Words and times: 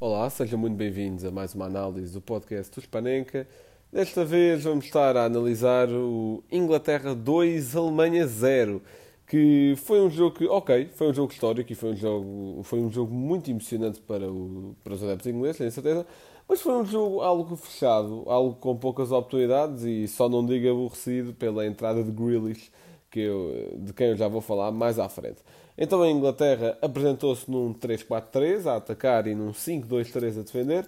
Olá, 0.00 0.30
sejam 0.30 0.56
muito 0.56 0.76
bem-vindos 0.76 1.24
a 1.24 1.30
mais 1.32 1.56
uma 1.56 1.64
análise 1.64 2.12
do 2.12 2.20
podcast 2.20 2.72
do 2.72 2.80
Spanenka. 2.80 3.48
Desta 3.92 4.24
vez 4.24 4.62
vamos 4.62 4.84
estar 4.84 5.16
a 5.16 5.24
analisar 5.24 5.88
o 5.88 6.40
Inglaterra 6.52 7.16
2, 7.16 7.74
Alemanha 7.74 8.24
0, 8.24 8.80
que 9.26 9.74
foi 9.76 10.00
um 10.00 10.08
jogo 10.08 10.36
que, 10.36 10.46
ok, 10.46 10.88
foi 10.94 11.10
um 11.10 11.12
jogo 11.12 11.32
histórico 11.32 11.72
e 11.72 11.74
foi 11.74 11.90
um 11.90 11.96
jogo, 11.96 12.62
foi 12.62 12.78
um 12.78 12.88
jogo 12.88 13.12
muito 13.12 13.50
emocionante 13.50 14.00
para, 14.00 14.30
o, 14.30 14.76
para 14.84 14.94
os 14.94 15.02
adeptos 15.02 15.26
ingleses, 15.26 15.58
tenho 15.58 15.72
certeza, 15.72 16.06
mas 16.48 16.60
foi 16.60 16.74
um 16.74 16.86
jogo 16.86 17.20
algo 17.20 17.56
fechado, 17.56 18.22
algo 18.28 18.54
com 18.54 18.76
poucas 18.76 19.10
oportunidades 19.10 19.82
e 19.82 20.06
só 20.06 20.28
não 20.28 20.46
digo 20.46 20.70
aborrecido 20.70 21.34
pela 21.34 21.66
entrada 21.66 22.04
de 22.04 22.12
Grealish, 22.12 22.70
que 23.10 23.20
eu, 23.20 23.72
de 23.78 23.92
quem 23.92 24.08
eu 24.08 24.16
já 24.16 24.28
vou 24.28 24.40
falar 24.40 24.70
mais 24.70 24.98
à 24.98 25.08
frente. 25.08 25.42
Então 25.76 26.02
a 26.02 26.10
Inglaterra 26.10 26.76
apresentou-se 26.82 27.50
num 27.50 27.72
3-4-3 27.72 28.66
a 28.66 28.76
atacar 28.76 29.26
e 29.26 29.34
num 29.34 29.52
5-2-3 29.52 30.40
a 30.40 30.42
defender, 30.42 30.86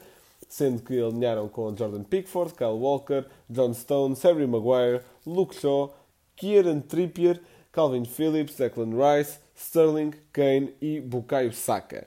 sendo 0.49 0.83
que 0.83 1.01
alinharam 1.01 1.49
com 1.49 1.75
Jordan 1.77 2.03
Pickford, 2.03 2.55
Kyle 2.55 2.69
Walker, 2.71 3.25
John 3.49 3.73
Stones, 3.73 4.23
Harry 4.23 4.47
Maguire, 4.47 5.03
Luke 5.27 5.55
Shaw, 5.55 5.95
Kieran 6.37 6.81
Trippier, 6.81 7.41
Calvin 7.73 8.05
Phillips, 8.05 8.57
Declan 8.57 8.93
Rice, 8.95 9.39
Sterling, 9.55 10.13
Kane 10.33 10.75
e 10.81 11.01
Bukayo 11.01 11.53
Saka. 11.53 12.07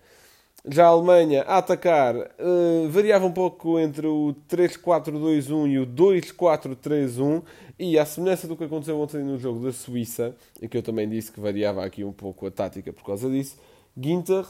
Já 0.66 0.86
a 0.86 0.90
Alemanha 0.90 1.44
a 1.44 1.58
atacar 1.58 2.16
uh, 2.16 2.90
variava 2.90 3.26
um 3.26 3.32
pouco 3.34 3.78
entre 3.78 4.08
o 4.08 4.34
3-4-2-1 4.50 5.70
e 5.70 5.80
o 5.80 5.86
2-4-3-1 5.86 7.44
e 7.78 8.00
à 8.00 8.06
semelhança 8.06 8.48
do 8.48 8.56
que 8.56 8.64
aconteceu 8.64 8.98
ontem 8.98 9.22
no 9.24 9.38
jogo 9.38 9.60
da 9.60 9.74
Suíça, 9.74 10.34
em 10.62 10.68
que 10.70 10.78
eu 10.78 10.82
também 10.82 11.10
disse 11.10 11.34
que 11.34 11.40
variava 11.42 11.84
aqui 11.84 12.06
um 12.06 12.14
pouco 12.14 12.48
a 12.48 12.52
tática 12.52 12.94
por 12.94 13.04
causa 13.04 13.30
disso, 13.30 13.58
Ginter 14.02 14.46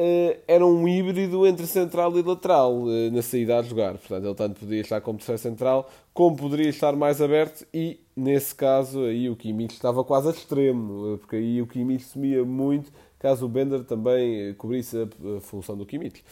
uh, 0.00 0.38
era 0.46 0.64
um 0.64 0.86
híbrido 0.86 1.44
entre 1.44 1.66
central 1.66 2.16
e 2.16 2.22
lateral 2.22 2.84
uh, 2.84 3.10
na 3.10 3.20
saída 3.20 3.58
a 3.58 3.62
jogar. 3.62 3.98
Portanto, 3.98 4.24
ele 4.24 4.34
tanto 4.36 4.60
podia 4.60 4.80
estar 4.80 5.00
como 5.00 5.18
terceiro 5.18 5.42
central, 5.42 5.90
como 6.14 6.36
poderia 6.36 6.68
estar 6.68 6.94
mais 6.94 7.20
aberto 7.20 7.66
e, 7.74 7.98
nesse 8.14 8.54
caso, 8.54 9.02
aí 9.02 9.28
o 9.28 9.34
Kimmich 9.34 9.74
estava 9.74 10.04
quase 10.04 10.28
a 10.28 10.30
extremo, 10.30 11.18
porque 11.18 11.34
aí 11.34 11.60
o 11.60 11.66
Kimmich 11.66 12.04
sumia 12.04 12.44
muito 12.44 12.92
caso 13.20 13.46
o 13.46 13.48
Bender 13.48 13.84
também 13.84 14.48
eh, 14.48 14.54
cobrisse 14.54 14.96
a 14.96 15.40
função 15.40 15.76
do 15.76 15.86
Kimmich. 15.86 16.24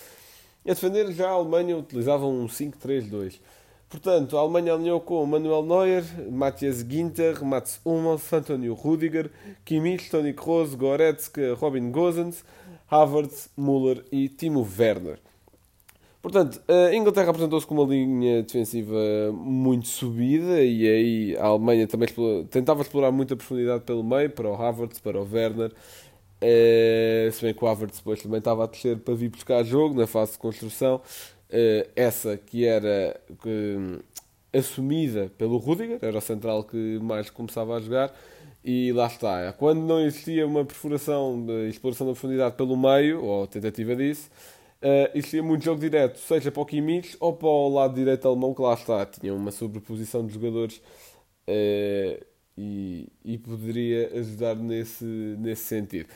A 0.66 0.70
defender 0.70 1.12
já 1.12 1.28
a 1.28 1.32
Alemanha 1.32 1.76
utilizava 1.76 2.26
um 2.26 2.46
5-3-2. 2.46 3.38
Portanto, 3.88 4.36
a 4.36 4.40
Alemanha 4.40 4.74
alinhou 4.74 5.00
com 5.00 5.24
Manuel 5.24 5.62
Neuer, 5.62 6.04
Matthias 6.30 6.80
Ginter, 6.80 7.42
Mats 7.44 7.80
Hummels, 7.84 8.30
Antonio 8.32 8.74
Rudiger, 8.74 9.30
Kimmich, 9.64 10.10
Toni 10.10 10.32
Kroos, 10.34 10.74
Goretzka, 10.74 11.54
Robin 11.54 11.90
Gosens, 11.90 12.44
Havertz, 12.90 13.48
Müller 13.56 14.04
e 14.10 14.28
Timo 14.28 14.66
Werner. 14.78 15.18
Portanto, 16.20 16.60
a 16.68 16.94
Inglaterra 16.94 17.30
apresentou-se 17.30 17.66
com 17.66 17.74
uma 17.74 17.86
linha 17.86 18.42
defensiva 18.42 18.98
muito 19.32 19.86
subida 19.88 20.62
e 20.62 20.86
aí 20.86 21.36
a 21.38 21.46
Alemanha 21.46 21.86
também 21.86 22.08
tentava 22.50 22.82
explorar 22.82 23.12
muita 23.12 23.36
profundidade 23.36 23.84
pelo 23.84 24.02
meio, 24.02 24.28
para 24.28 24.50
o 24.50 24.54
Havertz, 24.54 24.98
para 24.98 25.18
o 25.18 25.26
Werner 25.30 25.72
Uh, 26.40 27.32
se 27.32 27.42
bem 27.42 27.52
que 27.52 27.64
o 27.64 27.66
Havertz 27.66 27.98
depois 27.98 28.22
também 28.22 28.38
estava 28.38 28.62
a 28.64 28.66
descer 28.66 28.96
para 28.98 29.14
vir 29.14 29.28
buscar 29.28 29.64
jogo 29.64 29.98
na 29.98 30.06
fase 30.06 30.32
de 30.32 30.38
construção. 30.38 30.96
Uh, 31.50 31.88
essa 31.96 32.36
que 32.36 32.64
era 32.64 33.20
que, 33.42 33.98
assumida 34.56 35.32
pelo 35.36 35.56
Rudiger, 35.56 35.98
era 36.00 36.18
o 36.18 36.20
central 36.20 36.62
que 36.64 36.98
mais 37.00 37.28
começava 37.30 37.76
a 37.76 37.80
jogar. 37.80 38.14
E 38.64 38.92
lá 38.92 39.06
está. 39.06 39.52
Quando 39.52 39.80
não 39.80 40.00
existia 40.00 40.46
uma 40.46 40.64
perfuração 40.64 41.44
de 41.44 41.68
exploração 41.68 42.06
da 42.06 42.12
profundidade 42.12 42.56
pelo 42.56 42.76
meio, 42.76 43.24
ou 43.24 43.46
tentativa 43.46 43.96
disso, 43.96 44.30
uh, 44.82 45.10
existia 45.14 45.42
muito 45.42 45.64
jogo 45.64 45.80
direto, 45.80 46.18
seja 46.18 46.52
para 46.52 46.62
o 46.62 46.66
Kimmich 46.66 47.16
ou 47.18 47.32
para 47.32 47.48
o 47.48 47.68
lado 47.68 47.94
direito 47.94 48.28
alemão, 48.28 48.54
que 48.54 48.62
lá 48.62 48.74
está. 48.74 49.04
Tinha 49.06 49.34
uma 49.34 49.50
sobreposição 49.50 50.24
de 50.26 50.34
jogadores 50.34 50.80
e, 52.58 53.08
e 53.24 53.38
poderia 53.38 54.10
ajudar 54.18 54.54
nesse, 54.56 55.04
nesse 55.04 55.62
sentido. 55.62 56.08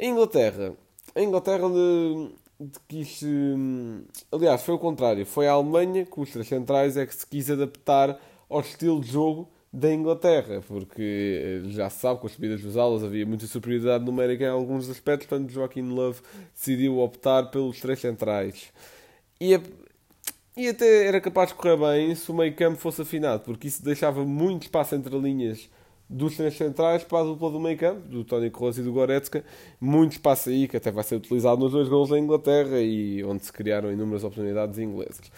A 0.00 0.04
Inglaterra. 0.04 0.74
A 1.14 1.20
Inglaterra 1.20 1.68
de, 1.68 2.30
de 2.60 2.80
quis. 2.88 3.22
Hum, 3.22 4.04
aliás, 4.32 4.62
foi 4.62 4.74
o 4.74 4.78
contrário. 4.78 5.24
Foi 5.24 5.46
a 5.46 5.52
Alemanha, 5.52 6.04
com 6.06 6.20
os 6.22 6.30
três 6.30 6.48
centrais, 6.48 6.96
é 6.96 7.06
que 7.06 7.14
se 7.14 7.26
quis 7.26 7.50
adaptar 7.50 8.18
ao 8.48 8.60
estilo 8.60 9.00
de 9.00 9.10
jogo 9.10 9.48
da 9.72 9.92
Inglaterra, 9.92 10.62
porque 10.68 11.62
eh, 11.66 11.68
já 11.70 11.90
se 11.90 11.98
sabe, 12.00 12.20
com 12.20 12.28
as 12.28 12.32
subidas 12.32 12.62
dos 12.62 12.76
alas 12.76 13.02
havia 13.02 13.26
muita 13.26 13.44
superioridade 13.46 14.04
numérica 14.04 14.44
em 14.44 14.48
alguns 14.48 14.88
aspectos, 14.88 15.26
portanto 15.26 15.50
Joaquim 15.50 15.82
Love 15.82 16.20
decidiu 16.54 17.00
optar 17.00 17.50
pelos 17.50 17.80
três 17.80 17.98
centrais. 17.98 18.72
E, 19.40 19.60
e 20.56 20.68
até 20.68 21.06
era 21.08 21.20
capaz 21.20 21.48
de 21.48 21.56
correr 21.56 21.76
bem 21.76 22.14
se 22.14 22.30
o 22.30 22.34
meio 22.34 22.54
campo 22.54 22.78
fosse 22.78 23.02
afinado, 23.02 23.42
porque 23.42 23.66
isso 23.66 23.84
deixava 23.84 24.24
muito 24.24 24.62
espaço 24.62 24.94
entre 24.94 25.18
linhas 25.18 25.68
dos 26.08 26.36
três 26.36 26.56
centrais 26.56 27.02
para 27.02 27.20
a 27.20 27.24
dupla 27.24 27.50
do 27.50 27.58
meio 27.58 27.78
campo, 27.78 28.08
do 28.08 28.24
Tony 28.24 28.50
Kroos 28.50 28.78
e 28.78 28.82
do 28.82 28.92
Goretzka. 28.92 29.44
Muito 29.80 30.12
espaço 30.12 30.50
aí, 30.50 30.68
que 30.68 30.76
até 30.76 30.90
vai 30.90 31.04
ser 31.04 31.16
utilizado 31.16 31.60
nos 31.60 31.72
dois 31.72 31.88
gols 31.88 32.10
da 32.10 32.18
Inglaterra 32.18 32.80
e 32.80 33.24
onde 33.24 33.44
se 33.44 33.52
criaram 33.52 33.90
inúmeras 33.90 34.24
oportunidades 34.24 34.78
inglesas. 34.78 35.30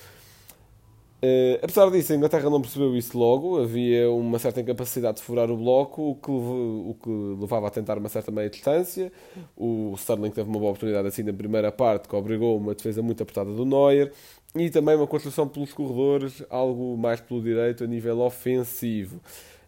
Uh, 1.17 1.59
apesar 1.63 1.91
disso, 1.91 2.13
a 2.13 2.17
Inglaterra 2.17 2.51
não 2.51 2.61
percebeu 2.61 2.95
isso 2.95 3.19
logo, 3.19 3.59
havia 3.59 4.11
uma 4.11 4.39
certa 4.39 4.61
incapacidade 4.61 5.17
de 5.17 5.23
furar 5.23 5.51
o 5.51 5.57
bloco, 5.57 6.11
o 6.11 6.15
que, 6.15 6.31
levou, 6.31 6.91
o 6.91 6.95
que 6.95 7.41
levava 7.41 7.69
a 7.69 7.71
tentar 7.71 7.97
uma 7.97 8.09
certa 8.09 8.31
meia 8.31 8.51
distância. 8.51 9.11
O 9.57 9.95
Sterling 9.97 10.31
teve 10.31 10.49
uma 10.49 10.59
boa 10.59 10.73
oportunidade 10.73 11.09
assim 11.09 11.23
na 11.23 11.33
primeira 11.33 11.73
parte, 11.73 12.07
que 12.07 12.15
obrigou 12.15 12.59
uma 12.59 12.75
defesa 12.75 13.01
muito 13.03 13.23
apertada 13.23 13.51
do 13.51 13.65
Neuer, 13.65 14.13
e 14.55 14.69
também 14.69 14.95
uma 14.95 15.07
construção 15.07 15.49
pelos 15.49 15.73
corredores, 15.73 16.45
algo 16.51 16.97
mais 16.99 17.21
pelo 17.21 17.43
direito 17.43 17.83
a 17.83 17.87
nível 17.87 18.21
ofensivo. 18.21 19.19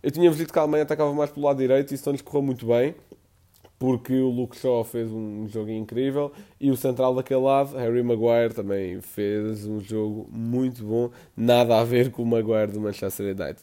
Eu 0.03 0.11
tinha-vos 0.11 0.39
dito 0.39 0.53
que 0.53 0.59
a 0.59 0.63
Alemanha 0.63 0.85
atacava 0.85 1.13
mais 1.13 1.31
pelo 1.31 1.47
lado 1.47 1.59
direito 1.59 1.91
e 1.91 1.95
isso 1.95 2.05
não 2.07 2.13
lhes 2.13 2.23
correu 2.23 2.43
muito 2.43 2.67
bem, 2.67 2.95
porque 3.79 4.15
o 4.15 4.29
Luke 4.29 4.57
Shaw 4.57 4.85
fez 4.85 5.11
um 5.11 5.47
jogo 5.49 5.71
incrível 5.71 6.33
e 6.61 6.71
o 6.71 6.77
central 6.77 7.15
daquele 7.15 7.41
lado, 7.41 7.77
Harry 7.77 8.03
Maguire, 8.03 8.55
também 8.55 9.01
fez 9.01 9.67
um 9.67 9.81
jogo 9.81 10.29
muito 10.31 10.85
bom, 10.85 11.11
nada 11.37 11.79
a 11.79 11.85
ver 11.85 12.11
com 12.11 12.23
o 12.23 12.27
Maguire 12.27 12.73
do 12.73 12.81
Manchester 12.81 13.27
United. 13.27 13.61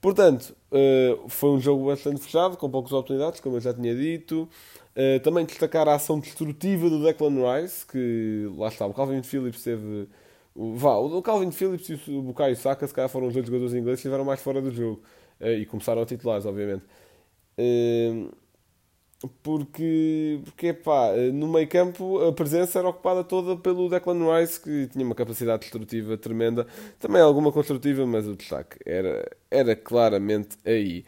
Portanto, 0.00 0.54
eh, 0.72 1.16
foi 1.28 1.50
um 1.50 1.60
jogo 1.60 1.86
bastante 1.86 2.20
fechado, 2.20 2.56
com 2.56 2.68
poucas 2.68 2.92
oportunidades, 2.92 3.38
como 3.40 3.56
eu 3.56 3.60
já 3.60 3.72
tinha 3.72 3.94
dito. 3.94 4.48
Eh, 4.96 5.20
também 5.20 5.44
destacar 5.46 5.88
a 5.88 5.94
ação 5.94 6.18
destrutiva 6.18 6.90
do 6.90 7.02
Declan 7.02 7.30
Rice, 7.60 7.86
que 7.86 8.50
lá 8.56 8.68
está, 8.68 8.84
o 8.84 8.92
Calvin 8.92 9.22
Phillips 9.22 9.62
teve. 9.62 10.08
Vá, 10.54 10.96
o 10.96 11.22
Calvin 11.22 11.50
Phillips 11.50 11.88
e 11.88 12.12
o 12.12 12.20
Bukayo 12.20 12.56
Saka, 12.56 12.86
se 12.86 12.92
calhar 12.92 13.08
foram 13.08 13.28
os 13.28 13.32
dois 13.32 13.46
jogadores 13.46 13.72
ingleses 13.72 14.02
que 14.02 14.08
estiveram 14.08 14.24
mais 14.24 14.42
fora 14.42 14.60
do 14.60 14.70
jogo. 14.70 15.00
Eh, 15.42 15.58
e 15.60 15.66
começaram 15.66 16.02
a 16.02 16.06
titulares, 16.06 16.46
obviamente. 16.46 16.84
Ehm, 17.58 18.30
porque, 19.42 20.40
porque 20.44 20.72
pá, 20.72 21.08
eh, 21.14 21.30
no 21.32 21.46
meio 21.48 21.68
campo 21.68 22.18
a 22.26 22.32
presença 22.32 22.78
era 22.80 22.88
ocupada 22.88 23.22
toda 23.22 23.56
pelo 23.56 23.88
Declan 23.88 24.18
Rice, 24.38 24.60
que 24.60 24.88
tinha 24.88 25.04
uma 25.04 25.14
capacidade 25.14 25.60
destrutiva 25.62 26.16
tremenda, 26.16 26.66
também 26.98 27.22
alguma 27.22 27.52
construtiva, 27.52 28.04
mas 28.06 28.26
o 28.26 28.34
destaque 28.36 28.78
era, 28.84 29.30
era 29.50 29.76
claramente 29.76 30.56
aí. 30.64 31.04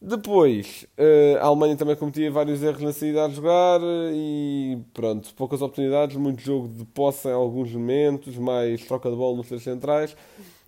Depois, 0.00 0.86
eh, 0.96 1.38
a 1.40 1.46
Alemanha 1.46 1.76
também 1.76 1.96
cometia 1.96 2.30
vários 2.30 2.62
erros 2.62 2.82
na 2.82 2.92
saída 2.92 3.24
a 3.24 3.28
jogar 3.30 3.80
e 4.14 4.78
pronto, 4.94 5.34
poucas 5.34 5.60
oportunidades, 5.62 6.16
muito 6.16 6.40
jogo 6.42 6.68
de 6.68 6.84
posse 6.86 7.28
em 7.28 7.32
alguns 7.32 7.72
momentos, 7.72 8.36
mais 8.38 8.84
troca 8.86 9.10
de 9.10 9.16
bola 9.16 9.36
nos 9.38 9.48
três 9.48 9.62
centrais, 9.62 10.16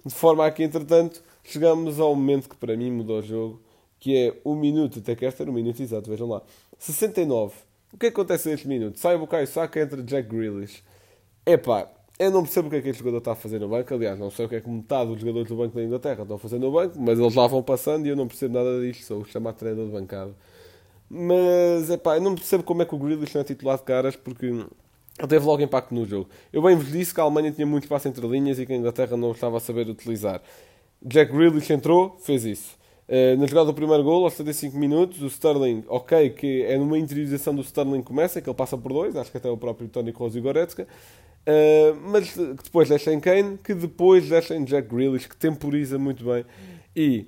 de 0.05 0.15
forma 0.15 0.47
a 0.47 0.51
que, 0.51 0.63
entretanto, 0.65 1.23
chegamos 1.45 2.01
ao 2.01 2.15
momento 2.15 2.49
que 2.49 2.57
para 2.57 2.77
mim 2.77 2.91
mudou 2.91 3.19
o 3.19 3.23
jogo, 3.23 3.63
que 3.99 4.17
é 4.17 4.41
o 4.45 4.55
minuto, 4.55 4.99
até 4.99 5.15
que 5.15 5.25
este 5.25 5.43
era 5.43 5.51
o 5.51 5.55
minuto 5.55 5.81
exato, 5.83 6.09
vejam 6.09 6.29
lá. 6.29 6.43
69. 6.79 7.55
O 7.93 7.99
que, 7.99 8.07
é 8.07 8.11
que 8.11 8.15
acontece 8.21 8.49
neste 8.49 8.69
minuto? 8.69 8.99
Sai 8.99 9.17
o 9.17 9.19
Bukayo 9.19 9.47
Saka, 9.47 9.81
entra 9.81 10.03
Jack 10.03 10.29
Grealish. 10.29 10.83
Epá, 11.45 11.91
eu 12.19 12.31
não 12.31 12.43
percebo 12.43 12.69
o 12.69 12.71
que 12.71 12.77
é 12.77 12.83
que 12.83 12.89
este 12.89 13.01
jogador 13.01 13.19
está 13.19 13.33
a 13.33 13.35
fazer 13.35 13.59
no 13.59 13.69
banco. 13.69 13.93
Aliás, 13.93 14.19
não 14.19 14.31
sei 14.31 14.47
o 14.47 14.49
que 14.49 14.55
é 14.55 14.61
que 14.61 14.69
metade 14.69 15.11
dos 15.11 15.21
jogadores 15.21 15.49
do 15.49 15.57
banco 15.57 15.75
da 15.75 15.83
Inglaterra 15.83 16.23
estão 16.23 16.37
a 16.37 16.39
fazer 16.39 16.59
no 16.59 16.71
banco, 16.71 17.01
mas 17.01 17.19
eles 17.19 17.35
lá 17.35 17.47
vão 17.47 17.63
passando 17.63 18.07
e 18.07 18.11
eu 18.11 18.17
não 18.17 18.29
percebo 18.29 18.55
nada 18.55 18.81
disto. 18.81 19.05
Sou 19.05 19.23
o 19.23 19.25
chamado 19.25 19.57
treinador 19.57 19.87
de 19.87 19.93
bancada. 19.93 20.35
Mas, 21.09 21.91
epá, 21.91 22.17
eu 22.17 22.21
não 22.21 22.35
percebo 22.35 22.63
como 22.63 22.83
é 22.83 22.85
que 22.85 22.95
o 22.95 22.99
Grealish 22.99 23.35
não 23.35 23.41
é 23.41 23.45
titular 23.45 23.77
de 23.79 23.83
caras, 23.83 24.15
porque 24.17 24.65
teve 25.29 25.45
logo 25.45 25.63
impacto 25.63 25.95
no 25.95 26.07
jogo. 26.07 26.29
Eu 26.53 26.63
bem 26.63 26.77
vos 26.77 26.93
disse 26.93 27.13
que 27.13 27.21
a 27.21 27.25
Alemanha 27.25 27.51
tinha 27.51 27.67
muito 27.67 27.85
espaço 27.85 28.07
entre 28.07 28.27
linhas 28.29 28.59
e 28.59 28.67
que 28.67 28.73
a 28.73 28.77
Inglaterra 28.77 29.17
não 29.17 29.33
estava 29.33 29.57
a 29.57 29.61
saber 29.61 29.89
utilizar. 29.89 30.41
Jack 31.03 31.33
Grealish 31.33 31.73
entrou, 31.73 32.17
fez 32.21 32.45
isso. 32.45 32.79
Uh, 33.09 33.37
na 33.39 33.47
jogada 33.47 33.67
do 33.67 33.75
primeiro 33.75 34.05
gol, 34.05 34.25
aos 34.25 34.35
75 34.35 34.77
minutos, 34.77 35.21
o 35.21 35.27
Sterling, 35.27 35.83
ok, 35.89 36.31
que 36.31 36.63
é 36.63 36.79
numa 36.79 36.97
interiorização 36.97 37.55
do 37.55 37.63
Sterling 37.63 38.03
começa, 38.03 38.41
que 38.41 38.49
ele 38.49 38.57
passa 38.57 38.79
por 38.79 38.93
dois, 38.93 39.17
acho 39.17 39.33
que 39.33 39.37
até 39.37 39.51
o 39.51 39.57
próprio 39.57 39.89
Tony 39.89 40.13
Kroos 40.13 40.37
e 40.37 40.41
Goretzka, 40.41 40.85
uh, 40.85 42.01
mas 42.05 42.31
que 42.31 42.63
depois 42.63 42.89
deixa 42.89 43.13
em 43.13 43.19
Kane, 43.19 43.59
que 43.59 43.75
depois 43.75 44.29
deixa 44.29 44.55
em 44.55 44.63
Jack 44.65 44.89
Grealish, 44.89 45.29
que 45.29 45.37
temporiza 45.37 45.99
muito 45.99 46.25
bem. 46.25 46.45
E 46.95 47.27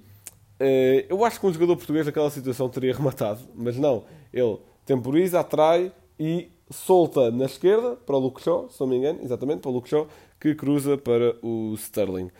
uh, 0.60 1.06
eu 1.08 1.24
acho 1.24 1.40
que 1.40 1.46
um 1.46 1.52
jogador 1.52 1.76
português 1.76 2.06
naquela 2.06 2.30
situação 2.30 2.68
teria 2.68 2.94
rematado, 2.94 3.40
mas 3.54 3.76
não, 3.76 4.04
ele 4.32 4.58
temporiza, 4.86 5.40
atrai 5.40 5.90
e 6.16 6.48
solta 6.70 7.30
na 7.32 7.46
esquerda 7.46 7.96
para 7.96 8.16
o 8.16 8.20
Luke 8.20 8.40
Shaw, 8.40 8.70
se 8.70 8.80
não 8.80 8.86
me 8.86 8.96
engano, 8.98 9.18
exatamente, 9.22 9.60
para 9.60 9.70
o 9.70 9.74
Luke 9.74 9.88
Shaw, 9.88 10.06
que 10.38 10.54
cruza 10.54 10.96
para 10.96 11.36
o 11.42 11.74
Sterling. 11.74 12.30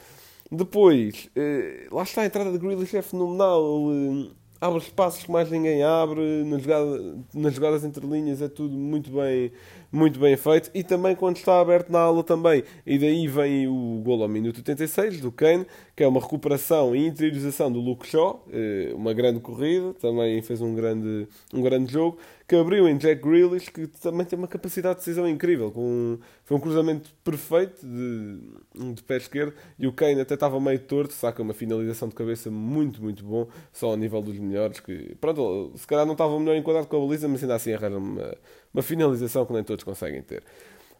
Depois, 0.55 1.31
eh, 1.35 1.89
lá 1.91 2.03
está 2.03 2.21
a 2.21 2.27
entrada 2.27 2.53
de 2.53 2.59
Grealish 2.59 2.95
é 2.95 3.01
fenomenal. 3.01 3.91
Ele, 3.91 4.29
eh, 4.29 4.31
abre 4.61 4.79
espaços 4.81 5.25
que 5.25 5.33
mais 5.33 5.51
ninguém 5.51 5.83
abre, 5.83 6.45
nas 6.45 6.63
jogadas, 6.63 7.17
nas 7.35 7.55
jogadas 7.55 7.85
entre 7.85 8.07
linhas 8.07 8.43
é 8.43 8.49
tudo 8.49 8.77
muito 8.77 9.11
bem, 9.11 9.51
muito 9.93 10.19
bem 10.19 10.37
feito 10.37 10.71
e 10.75 10.83
também 10.83 11.15
quando 11.15 11.37
está 11.37 11.61
aberto 11.61 11.91
na 11.91 12.01
aula 12.01 12.25
também. 12.25 12.65
E 12.87 12.99
daí 12.99 13.29
vem 13.29 13.69
o 13.69 14.01
gol 14.03 14.23
ao 14.23 14.29
minuto 14.29 14.57
86 14.57 15.21
do 15.21 15.31
Kane, 15.31 15.67
que 15.95 16.03
é 16.03 16.09
uma 16.09 16.21
recuperação 16.21 16.97
e 16.97 17.07
interiorização 17.07 17.71
do 17.71 17.79
Luke 17.79 18.07
Shaw, 18.07 18.45
eh, 18.51 18.93
uma 18.95 19.13
grande 19.13 19.41
corrida, 19.41 19.93
também 19.95 20.41
fez 20.41 20.63
um 20.63 20.75
grande, 20.75 21.29
um 21.53 21.61
grande 21.61 21.93
jogo 21.93 22.19
que 22.53 22.57
abriu 22.57 22.87
em 22.87 22.99
Jack 22.99 23.23
Grealish, 23.23 23.71
que 23.71 23.87
também 23.87 24.27
tem 24.27 24.39
uma 24.39 24.47
capacidade 24.47 24.97
de 24.97 25.01
decisão 25.01 25.27
incrível. 25.27 25.71
Com, 25.71 26.19
foi 26.45 26.57
um 26.57 26.61
cruzamento 26.61 27.11
perfeito 27.25 27.81
de, 27.87 28.93
de 28.95 29.03
pé 29.03 29.17
esquerdo 29.17 29.55
e 29.79 29.87
o 29.87 29.93
Kane 29.93 30.21
até 30.21 30.35
estava 30.35 30.61
meio 30.61 30.79
torto, 30.81 31.15
saca 31.15 31.41
uma 31.43 31.55
finalização 31.55 32.09
de 32.09 32.15
cabeça 32.15 32.51
muito, 32.51 33.03
muito 33.03 33.25
bom, 33.25 33.49
só 33.73 33.89
ao 33.89 33.97
nível 33.97 34.21
dos 34.21 34.39
melhores. 34.39 34.81
Que, 34.81 35.15
pronto, 35.21 35.73
se 35.77 35.87
calhar 35.87 36.05
não 36.05 36.13
estava 36.13 36.39
melhor 36.39 36.57
enquadrado 36.57 36.87
com 36.89 36.97
a 36.97 37.07
baliza, 37.07 37.27
mas 37.27 37.43
ainda 37.43 37.55
assim 37.55 37.73
arranja 37.73 37.97
uma, 37.97 38.37
uma 38.73 38.83
finalização 38.83 39.45
que 39.45 39.53
nem 39.53 39.63
todos 39.63 39.85
conseguem 39.85 40.23
ter. 40.23 40.43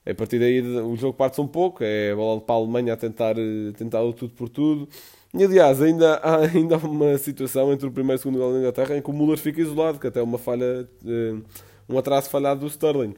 A 0.05 0.15
partir 0.15 0.39
daí 0.39 0.61
o 0.61 0.97
jogo 0.97 1.15
parte-se 1.15 1.41
um 1.41 1.47
pouco, 1.47 1.85
é 1.85 2.11
a 2.13 2.17
bola 2.17 2.41
para 2.41 2.55
a 2.55 2.59
Alemanha 2.59 2.95
a 2.95 2.97
tentar, 2.97 3.37
tentar 3.77 4.03
o 4.03 4.13
tudo 4.13 4.35
por 4.35 4.49
tudo. 4.49 4.89
E 5.33 5.45
aliás, 5.45 5.81
ainda 5.81 6.17
há, 6.17 6.41
ainda 6.55 6.75
há 6.77 6.79
uma 6.79 7.17
situação 7.19 7.73
entre 7.73 7.87
o 7.87 7.93
primeiro 7.93 8.15
e 8.15 8.19
o 8.19 8.23
segundo 8.23 8.39
gol 8.39 8.53
da 8.53 8.59
Inglaterra 8.59 8.97
em 8.97 9.03
que 9.03 9.11
o 9.11 9.13
Müller 9.13 9.39
fica 9.39 9.61
isolado, 9.61 9.99
que 9.99 10.07
até 10.07 10.21
é 10.21 10.23
uma 10.23 10.39
falha, 10.39 10.89
eh, 11.07 11.35
um 11.89 11.97
atraso 11.97 12.29
falhado 12.29 12.61
do 12.61 12.67
Sterling. 12.67 13.15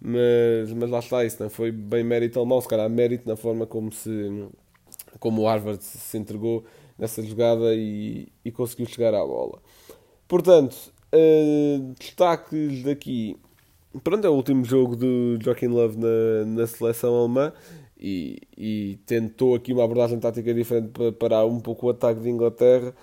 Mas, 0.00 0.72
mas 0.74 0.90
lá 0.90 0.98
está, 0.98 1.24
isso 1.24 1.42
não 1.42 1.48
foi 1.48 1.72
bem 1.72 2.04
mérito 2.04 2.38
alemão, 2.38 2.60
se 2.60 2.68
calhar 2.68 2.88
mérito 2.88 3.26
na 3.26 3.34
forma 3.34 3.66
como, 3.66 3.90
se, 3.90 4.46
como 5.18 5.42
o 5.42 5.48
Harvard 5.48 5.82
se 5.82 6.18
entregou 6.18 6.64
nessa 6.98 7.22
jogada 7.22 7.74
e, 7.74 8.28
e 8.44 8.50
conseguiu 8.52 8.86
chegar 8.86 9.14
à 9.14 9.24
bola. 9.26 9.58
Portanto, 10.28 10.76
uh, 11.14 11.94
destaques 11.98 12.82
daqui. 12.82 13.36
Pronto, 14.02 14.26
é 14.26 14.30
o 14.30 14.34
último 14.34 14.64
jogo 14.64 14.96
do 14.96 15.38
Joaquim 15.42 15.68
Love 15.68 15.96
na, 15.98 16.44
na 16.44 16.66
seleção 16.66 17.14
alemã 17.14 17.52
e, 17.98 18.38
e, 18.56 18.98
tentou 19.06 19.54
aqui 19.54 19.72
uma 19.72 19.84
abordagem 19.84 20.18
tática 20.18 20.52
diferente 20.52 20.88
para 20.88 21.12
parar 21.12 21.46
um 21.46 21.60
pouco 21.60 21.86
o 21.86 21.90
ataque 21.90 22.20
de 22.20 22.28
Inglaterra. 22.28 22.94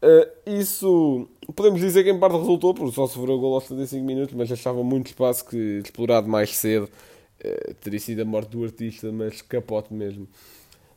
Uh, 0.00 0.50
isso 0.50 1.28
podemos 1.54 1.80
dizer 1.80 2.04
que 2.04 2.10
em 2.10 2.18
parte 2.18 2.36
resultou, 2.36 2.72
porque 2.72 2.94
só 2.94 3.06
sofreu 3.06 3.34
o 3.34 3.40
gol 3.40 3.54
aos 3.54 3.64
75 3.64 4.04
minutos, 4.04 4.34
mas 4.34 4.50
achava 4.50 4.82
muito 4.84 5.08
espaço 5.08 5.44
que 5.44 5.80
explorado 5.84 6.28
mais 6.28 6.56
cedo 6.56 6.84
uh, 6.84 7.74
teria 7.74 7.98
sido 7.98 8.22
a 8.22 8.24
morte 8.24 8.50
do 8.50 8.64
artista, 8.64 9.10
mas 9.12 9.42
capote 9.42 9.92
mesmo. 9.92 10.28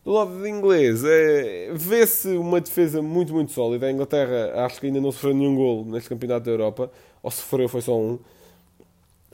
Do 0.03 0.12
lado 0.12 0.42
de 0.42 0.50
inglês, 0.50 1.03
é, 1.03 1.71
vê-se 1.74 2.30
uma 2.30 2.59
defesa 2.59 3.01
muito, 3.01 3.33
muito 3.33 3.51
sólida. 3.51 3.86
A 3.86 3.92
Inglaterra 3.92 4.65
acho 4.65 4.80
que 4.80 4.88
ainda 4.88 5.00
não 5.00 5.12
sofreu 5.12 5.33
nenhum 5.33 5.56
gol 5.56 5.86
neste 5.86 6.09
Campeonato 6.09 6.45
da 6.45 6.51
Europa, 6.51 6.92
ou 7.21 7.30
sofreu 7.30 7.69
foi 7.69 7.81
só 7.81 8.00
um 8.00 8.18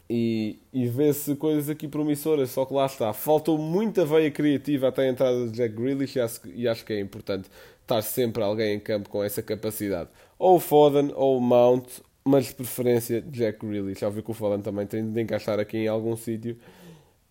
e, 0.09 0.59
e 0.71 0.87
vê-se 0.87 1.35
coisas 1.35 1.69
aqui 1.69 1.87
promissoras, 1.87 2.51
só 2.51 2.65
que 2.65 2.73
lá 2.73 2.85
está. 2.85 3.11
Faltou 3.11 3.57
muita 3.57 4.05
veia 4.05 4.31
criativa 4.31 4.87
até 4.87 5.03
a 5.03 5.09
entrada 5.09 5.47
de 5.47 5.51
Jack 5.51 5.75
Grealish 5.75 6.17
e 6.17 6.21
acho, 6.21 6.41
e 6.47 6.67
acho 6.67 6.85
que 6.85 6.93
é 6.93 6.99
importante 6.99 7.49
estar 7.81 8.01
sempre 8.01 8.41
alguém 8.41 8.75
em 8.75 8.79
campo 8.79 9.09
com 9.09 9.23
essa 9.23 9.41
capacidade. 9.41 10.09
Ou 10.39 10.59
Foden 10.59 11.11
ou 11.15 11.39
Mount, 11.41 11.87
mas 12.23 12.47
de 12.47 12.55
preferência 12.55 13.21
Jack 13.21 13.65
Grealish. 13.65 13.99
Já 13.99 14.09
vi 14.09 14.21
que 14.21 14.31
o 14.31 14.33
Foden 14.33 14.61
também 14.61 14.87
tem 14.87 15.11
de 15.11 15.21
encaixar 15.21 15.59
aqui 15.59 15.77
em 15.77 15.87
algum 15.87 16.15
sítio, 16.15 16.57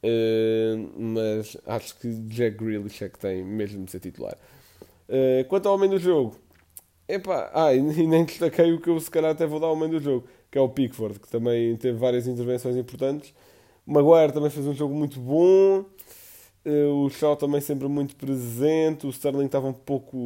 uh, 0.02 1.00
mas 1.00 1.56
acho 1.67 1.99
que 1.99 2.08
Jack 2.28 2.58
Grealish 2.58 3.02
é 3.05 3.08
que 3.08 3.19
tem 3.19 3.43
mesmo 3.43 3.87
de 3.87 3.90
ser 3.90 4.00
titular. 4.00 4.37
Uh, 5.08 5.46
quanto 5.49 5.67
ao 5.67 5.76
homem 5.76 5.88
do 5.88 5.99
jogo, 5.99 6.37
epá, 7.08 7.50
ah, 7.55 7.73
e 7.75 7.81
nem 7.81 8.26
destaquei 8.26 8.70
o 8.73 8.81
que 8.81 8.90
eu 8.90 9.00
se 9.00 9.11
calhar 9.11 9.31
até 9.31 9.46
vou 9.46 9.61
dar 9.61 9.69
ao 9.69 9.73
homem 9.73 9.88
do 9.88 9.99
jogo 9.99 10.28
que 10.56 10.58
é 10.58 10.62
o 10.62 10.70
Pickford, 10.70 11.20
que 11.20 11.29
também 11.29 11.76
teve 11.76 11.99
várias 11.99 12.26
intervenções 12.26 12.76
importantes. 12.76 13.35
O 13.87 13.93
Maguire 13.93 14.32
também 14.32 14.49
fez 14.49 14.67
um 14.67 14.73
jogo 14.73 14.94
muito 14.94 15.20
bom. 15.20 15.85
Eh, 16.64 16.87
o 16.87 17.11
Shaw 17.11 17.37
também 17.37 17.61
sempre 17.61 17.87
muito 17.88 18.17
presente. 18.17 19.06
O 19.06 19.11
Sterling 19.11 19.44
estava 19.44 19.69
um 19.69 19.75
pouco, 19.75 20.17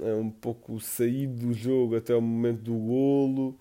eh, 0.00 0.14
um 0.14 0.30
pouco 0.30 0.78
saído 0.78 1.48
do 1.48 1.52
jogo 1.52 1.96
até 1.96 2.14
o 2.14 2.22
momento 2.22 2.60
do 2.60 2.74
golo. 2.74 3.56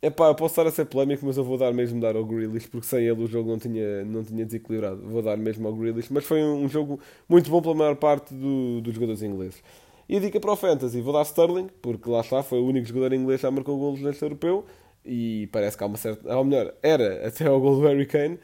Epá, 0.00 0.28
eu 0.28 0.34
posso 0.34 0.52
estar 0.52 0.66
a 0.66 0.70
ser 0.70 0.86
polémico, 0.86 1.26
mas 1.26 1.36
eu 1.36 1.44
vou 1.44 1.58
dar 1.58 1.74
mesmo 1.74 2.00
dar 2.00 2.16
ao 2.16 2.24
Grealish, 2.24 2.66
porque 2.68 2.86
sem 2.86 3.00
ele 3.06 3.22
o 3.22 3.26
jogo 3.26 3.50
não 3.50 3.58
tinha, 3.58 4.02
não 4.06 4.24
tinha 4.24 4.46
desequilibrado. 4.46 5.02
Vou 5.06 5.20
dar 5.20 5.36
mesmo 5.36 5.68
ao 5.68 5.74
Grealish, 5.74 6.10
mas 6.10 6.24
foi 6.24 6.42
um 6.42 6.66
jogo 6.66 6.98
muito 7.28 7.50
bom 7.50 7.60
pela 7.60 7.74
maior 7.74 7.96
parte 7.96 8.32
do, 8.32 8.80
dos 8.80 8.94
jogadores 8.94 9.22
ingleses. 9.22 9.62
E 10.08 10.16
a 10.16 10.20
dica 10.20 10.40
para 10.40 10.52
o 10.52 10.56
Fantasy, 10.56 11.02
vou 11.02 11.12
dar 11.12 11.22
Sterling, 11.22 11.68
porque 11.82 12.08
lá 12.08 12.20
está, 12.22 12.42
foi 12.42 12.58
o 12.58 12.64
único 12.64 12.86
jogador 12.86 13.12
inglês 13.12 13.40
que 13.40 13.46
já 13.46 13.50
marcou 13.50 13.78
golos 13.78 14.00
neste 14.00 14.22
europeu 14.22 14.64
e 15.04 15.48
parece 15.52 15.76
que 15.76 15.84
há 15.84 15.86
uma 15.86 15.96
certa. 15.96 16.36
Ou 16.36 16.44
melhor, 16.44 16.74
era 16.82 17.26
até 17.26 17.46
ao 17.46 17.60
gol 17.60 17.80
do 17.80 17.86
Harry 17.86 18.06
Kane. 18.06 18.38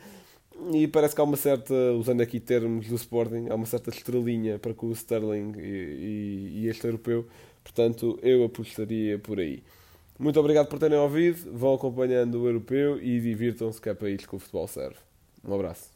E 0.72 0.88
parece 0.88 1.14
que 1.14 1.20
há 1.20 1.24
uma 1.24 1.36
certa, 1.36 1.74
usando 1.92 2.22
aqui 2.22 2.40
termos 2.40 2.88
do 2.88 2.94
Sporting, 2.94 3.48
há 3.50 3.54
uma 3.54 3.66
certa 3.66 3.90
estrelinha 3.90 4.58
para 4.58 4.72
com 4.72 4.86
o 4.86 4.92
Sterling 4.92 5.52
e, 5.58 5.60
e, 5.60 6.60
e 6.60 6.68
este 6.68 6.86
europeu. 6.86 7.26
Portanto, 7.62 8.18
eu 8.22 8.44
apostaria 8.44 9.18
por 9.18 9.38
aí. 9.38 9.62
Muito 10.18 10.40
obrigado 10.40 10.68
por 10.68 10.78
terem 10.78 10.98
ouvido. 10.98 11.52
Vão 11.52 11.74
acompanhando 11.74 12.42
o 12.42 12.46
europeu 12.46 12.98
e 13.02 13.20
divirtam-se 13.20 13.80
que 13.80 13.88
é 13.88 13.94
para 13.94 14.08
isso 14.08 14.28
que 14.28 14.36
o 14.36 14.38
futebol 14.38 14.66
serve. 14.66 14.96
Um 15.44 15.54
abraço. 15.54 15.95